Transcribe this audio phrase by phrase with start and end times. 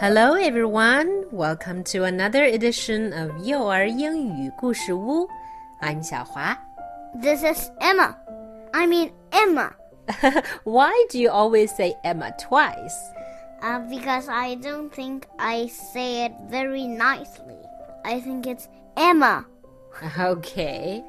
[0.00, 1.24] Hello, everyone.
[1.30, 5.28] Welcome to another edition of 幼儿英语故事屋.
[5.80, 6.56] I'm 小华.
[7.20, 8.14] This is Emma.
[8.72, 9.72] I mean Emma.
[10.64, 12.94] Why do you always say Emma twice?
[13.62, 17.58] Uh, because I don't think I say it very nicely.
[18.04, 19.44] I think it's Emma.
[20.18, 21.02] Okay.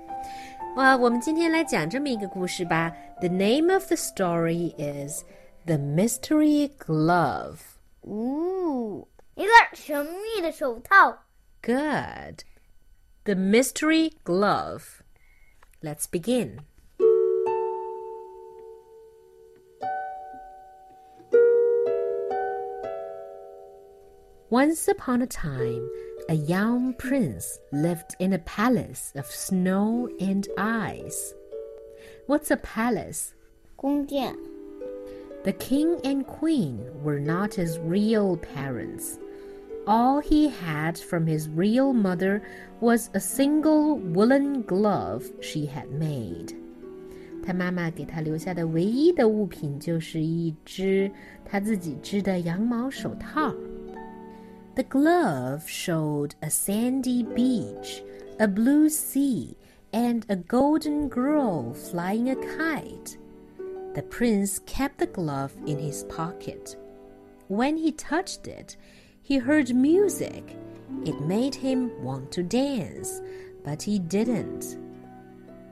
[0.75, 2.93] Well, 我们今天来讲这么一个故事吧。
[3.19, 5.23] The name of the story is
[5.65, 7.70] The Mystery Glove.
[8.01, 11.25] 呜，一个神秘的手套。
[11.61, 12.43] Good.
[13.25, 15.01] The Mystery Glove.
[15.81, 16.59] Let's begin.
[24.49, 25.89] Once upon a time,
[26.29, 31.33] a young prince lived in a palace of snow and ice.
[32.27, 33.33] What's a palace?
[33.75, 34.35] 宫殿，
[35.43, 39.17] The king and queen were not his real parents.
[39.87, 42.41] All he had from his real mother
[42.81, 46.53] was a single woolen glove she had made.
[47.41, 51.09] 他妈妈给他留下的唯一的物品就是一只
[51.45, 53.55] 他自己织的羊毛手套。
[54.75, 58.03] The glove showed a sandy beach,
[58.37, 59.55] a blue sea,
[59.91, 63.17] and a golden girl flying a kite.
[63.93, 66.75] The prince kept the glove in his pocket.
[67.47, 68.77] When he touched it,
[69.21, 70.43] he heard music.
[71.03, 73.21] It made him want to dance,
[73.63, 74.77] but he didn't.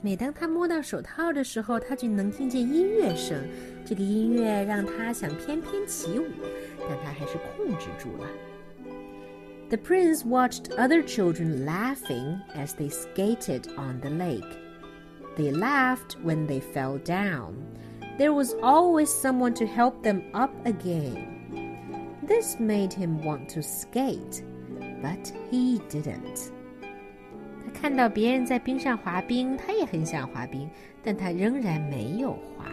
[0.02, 3.38] 每当他摸到手套的时候，他就能听见音乐声。
[3.86, 6.26] 这个音乐让他想翩翩起舞，
[6.88, 8.28] 但他还是控制住了。
[9.70, 14.44] The prince watched other children laughing as they skated on the lake.
[15.38, 17.54] They laughed when they fell down.
[18.20, 21.34] There was always someone to help them up again.
[22.24, 24.44] This made him want to skate,
[25.02, 26.52] but he didn't.
[27.64, 30.70] 他看到别人在冰上滑冰，他也很想滑冰，
[31.04, 32.66] 但他仍然没有滑。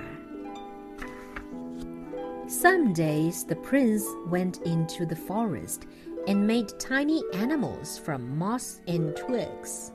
[2.49, 5.83] Some days the prince went into the forest
[6.27, 9.91] and made tiny animals from moss and twigs.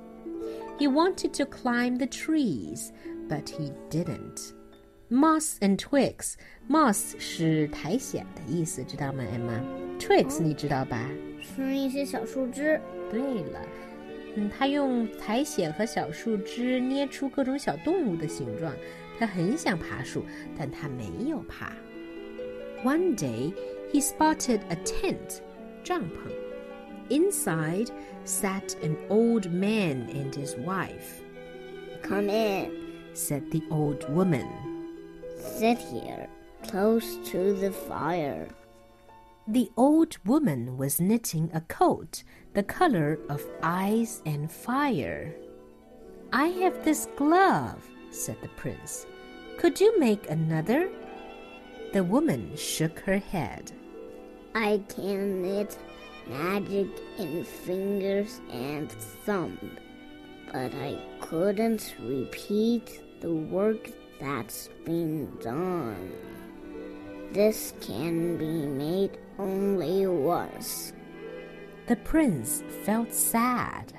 [0.77, 2.91] He wanted to climb the trees,
[3.29, 4.53] but he didn't.
[5.11, 6.33] Moss and twigs.
[6.69, 11.09] Moss 是苔藓的意思，知道吗，Emma？Twigs 你知道吧？
[11.41, 12.79] 是一些小树枝。
[13.09, 13.61] 对了，
[14.35, 18.73] 嗯，他用苔藓和小树枝捏出各种小动物的形状。
[19.17, 20.25] 他很想爬树，
[20.57, 21.71] 但他没有爬。
[22.83, 23.53] One day,
[23.91, 25.39] he spotted a tent,
[25.83, 26.29] 帐篷.
[27.09, 27.87] Inside
[28.25, 31.23] sat an old man and his wife.
[32.03, 32.71] Come in.
[33.15, 34.45] Said the old woman.
[35.42, 36.28] Sit here,
[36.68, 38.48] close to the fire.
[39.48, 42.22] The old woman was knitting a coat
[42.54, 45.34] the color of ice and fire.
[46.32, 49.06] I have this glove, said the prince.
[49.58, 50.90] Could you make another?
[51.92, 53.72] The woman shook her head.
[54.54, 55.78] I can knit
[56.28, 56.88] magic
[57.18, 58.92] in fingers and
[59.24, 59.58] thumb,
[60.52, 63.90] but I couldn't repeat the work
[64.22, 66.12] that's been done.
[67.32, 70.92] This can be made only once.
[71.88, 73.92] The prince felt sad.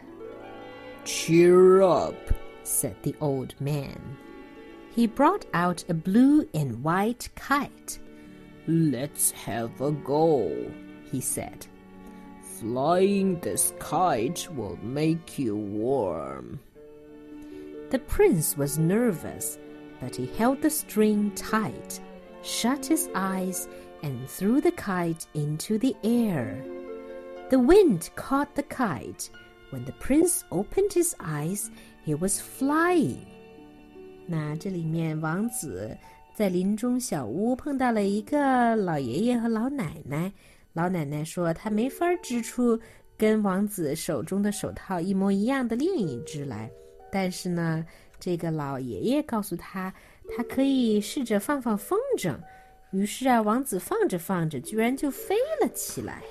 [1.03, 2.15] Cheer up,
[2.63, 4.17] said the old man.
[4.95, 7.99] He brought out a blue and white kite.
[8.65, 10.71] Let's have a go,
[11.11, 11.67] he said.
[12.61, 16.61] Flying this kite will make you warm.
[17.89, 19.57] The prince was nervous,
[20.02, 22.00] but he held the string tight,
[22.42, 23.66] shut his eyes,
[24.02, 26.62] and threw the kite into the air.
[27.50, 29.30] The wind caught the kite.
[29.70, 31.70] When the prince opened his eyes,
[32.04, 33.18] he was flying.
[34.26, 35.96] 那这里面王子
[36.34, 40.32] 在林中小屋碰到了一个老爷爷和老奶奶。
[40.74, 42.78] 老奶奶说她没法织出
[43.16, 46.70] 跟王子手中的手套一模一样的另一只来，
[47.10, 47.84] 但是呢，
[48.22, 49.94] 这个老爷爷告诉他，
[50.36, 52.36] 他可以试着放放风筝。
[52.90, 56.22] 于是啊，王子放着放着，居然就飞了起来。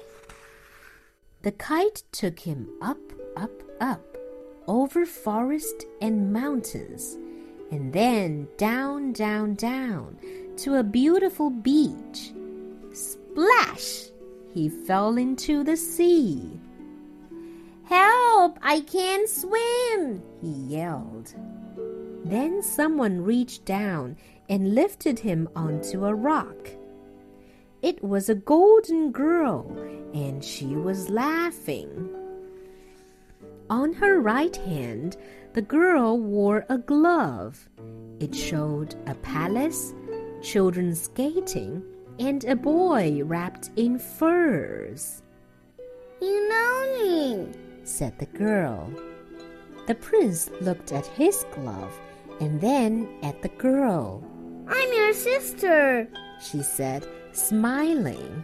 [1.43, 2.97] The kite took him up,
[3.35, 4.01] up, up,
[4.65, 7.15] over forest and mountains,
[7.71, 10.15] and then down, down, down
[10.63, 12.33] to a beautiful beach.
[12.91, 14.09] Splash!
[14.53, 16.59] He fell into the sea.
[17.85, 18.57] Help!
[18.61, 20.23] I can't swim!
[20.41, 21.35] he yelled.
[22.24, 24.16] Then someone reached down
[24.48, 26.70] and lifted him onto a rock.
[27.82, 29.66] It was a golden girl,
[30.14, 32.08] and she was laughing.
[33.68, 35.16] On her right hand,
[35.54, 37.68] the girl wore a glove.
[38.20, 39.94] It showed a palace,
[40.42, 41.82] children skating,
[42.18, 45.22] and a boy wrapped in furs.
[46.20, 47.48] You know me,
[47.82, 48.92] said the girl.
[49.88, 51.98] The prince looked at his glove
[52.39, 54.21] and then at the girl.
[54.67, 56.07] I'm your sister,
[56.39, 57.03] she said,
[57.33, 58.43] smiling.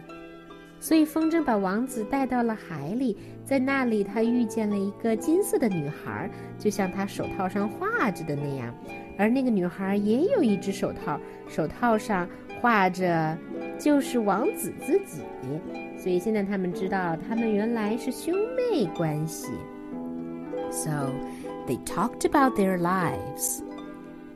[0.80, 8.74] 所以风筝把王子带到了海里，在那里他遇见了一个金色的女孩，就像他手套上画着的那样。
[9.16, 11.18] 而那个女孩也有一只手套，
[11.48, 12.28] 手套上
[12.60, 13.38] 画着
[13.78, 15.22] 就是王子自己。
[15.98, 19.52] 所以现在他们知道他们原来是兄妹关系。
[20.70, 21.12] So
[21.66, 23.62] they talked about their lives.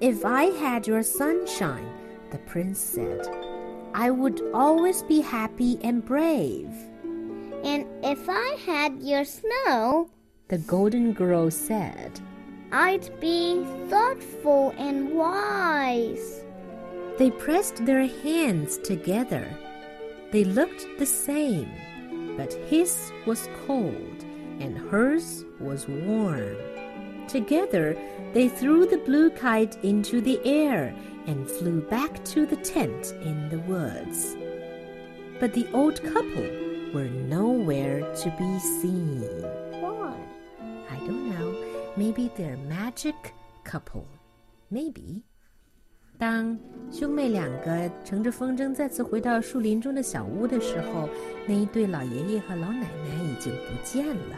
[0.03, 1.89] If I had your sunshine,
[2.29, 3.25] the prince said.
[3.93, 6.67] I would always be happy and brave.
[7.63, 10.09] And if I had your snow,
[10.49, 12.19] the golden girl said,
[12.73, 16.43] I'd be thoughtful and wise.
[17.17, 19.47] They pressed their hands together.
[20.31, 21.71] They looked the same,
[22.35, 24.25] but his was cold
[24.59, 26.57] and hers was warm.
[27.28, 27.96] Together,
[28.32, 30.94] they threw the blue kite into the air
[31.26, 34.36] and flew back to the tent in the woods.
[35.38, 36.48] But the old couple
[36.94, 39.22] were nowhere to be seen.
[39.80, 40.14] Why?
[40.90, 41.54] I don't know.
[41.96, 43.34] Maybe they're magic
[43.64, 44.06] couple.
[44.70, 45.22] Maybe.
[46.18, 46.58] 当
[46.90, 51.08] 兄妹两个乘着风筝再次回到树林中的小屋的时候，
[51.46, 54.36] 那一对老爷爷和老奶奶已经不见了。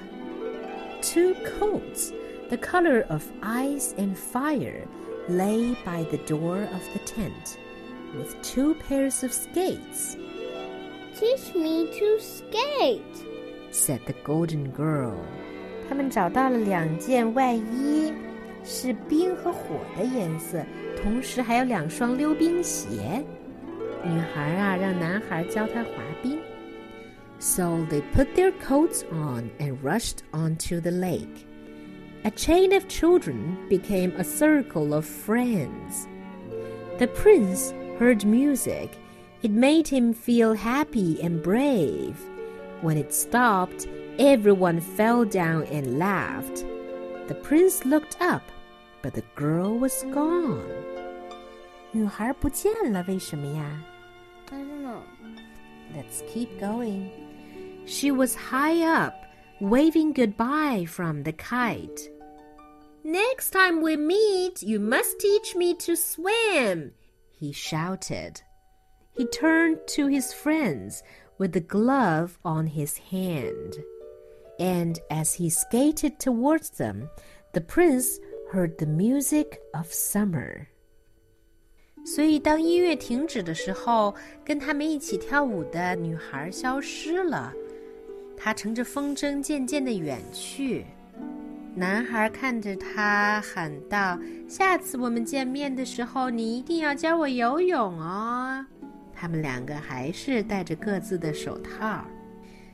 [1.00, 2.12] Two coats,
[2.48, 4.86] the color of ice and fire,
[5.28, 7.58] lay by the door of the tent
[8.16, 10.16] with two pairs of skates.
[11.14, 13.26] Teach me to skate,
[13.70, 15.14] said the golden girl.
[15.88, 18.12] 他们找到了两件外衣，
[18.64, 20.64] 是冰和火的颜色，
[21.02, 23.24] 同时还有两双溜冰鞋。
[24.02, 25.90] 女孩啊，让男孩教她滑
[26.22, 26.38] 冰。
[27.38, 31.46] So they put their coats on and rushed onto the lake.
[32.24, 36.06] A chain of children became a circle of friends.
[36.98, 38.96] The prince heard music.
[39.42, 42.20] It made him feel happy and brave.
[42.82, 43.88] When it stopped,
[44.18, 46.64] everyone fell down and laughed.
[47.28, 48.42] The prince looked up,
[49.00, 50.68] but the girl was gone.
[51.92, 53.64] 女孩不见了，为什么呀？
[54.52, 55.02] I don't know.
[55.96, 57.10] Let's keep going.
[57.86, 59.14] She was high up,
[59.60, 62.10] waving goodbye from the kite.
[63.04, 66.92] Next time we meet, you must teach me to swim,
[67.30, 68.42] he shouted.
[69.16, 71.02] He turned to his friends
[71.38, 73.82] with the glove on his hand.
[74.58, 77.08] And as he skated towards them,
[77.54, 78.18] the prince
[78.52, 80.66] heard the music of summer.
[82.04, 87.52] 所以，当音乐停止的时候，跟他们一起跳舞的女孩消失了。
[88.36, 90.84] 她乘着风筝渐渐的远去。
[91.74, 98.66] 男孩看着他喊道：“下次我们见面的时候，你一定要教我游泳哦。”
[99.14, 102.04] 他们两个还是戴着各自的手套。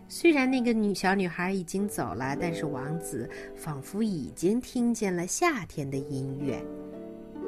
[0.08, 6.62] 虽然那个女小女孩已经走了，但是王子仿佛已经听见了夏天的音乐。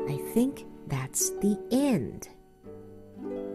[0.09, 2.23] I think that's the end.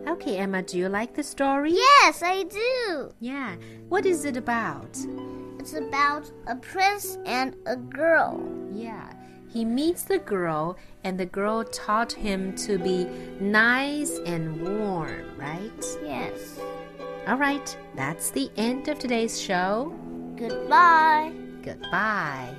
[0.06, 1.74] Okay, Emma, do you like the story?
[1.74, 3.12] Yes, I do.
[3.20, 3.58] Yeah.
[3.90, 4.96] What is it about?
[5.59, 8.41] It's about a prince and a girl.
[8.73, 9.13] Yeah.
[9.49, 13.07] He meets the girl, and the girl taught him to be
[13.41, 15.85] nice and warm, right?
[16.05, 16.59] Yes.
[17.27, 19.95] All right, that's the end of today's show.
[20.37, 21.33] Goodbye.
[21.63, 22.55] Goodbye.